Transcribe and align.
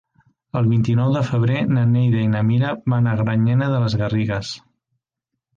El 0.59 0.69
vint-i-nou 0.69 1.11
de 1.17 1.21
febrer 1.27 1.59
na 1.75 1.83
Neida 1.91 2.23
i 2.23 2.31
na 2.37 2.43
Mira 2.49 2.73
van 2.95 3.13
a 3.13 3.13
Granyena 3.23 3.71
de 3.75 3.85
les 3.85 4.01
Garrigues. 4.03 4.59